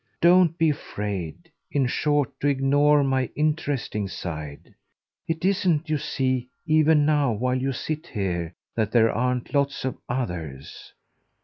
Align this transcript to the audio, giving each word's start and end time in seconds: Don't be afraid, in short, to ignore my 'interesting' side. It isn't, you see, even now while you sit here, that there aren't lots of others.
Don't 0.19 0.57
be 0.57 0.71
afraid, 0.71 1.51
in 1.69 1.85
short, 1.85 2.39
to 2.39 2.47
ignore 2.47 3.03
my 3.03 3.29
'interesting' 3.35 4.07
side. 4.07 4.73
It 5.27 5.45
isn't, 5.45 5.91
you 5.91 5.99
see, 5.99 6.49
even 6.65 7.05
now 7.05 7.33
while 7.33 7.53
you 7.61 7.71
sit 7.71 8.07
here, 8.07 8.55
that 8.73 8.91
there 8.91 9.11
aren't 9.11 9.53
lots 9.53 9.85
of 9.85 9.95
others. 10.09 10.91